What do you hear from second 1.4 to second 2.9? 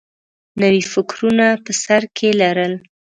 په سر کې لرل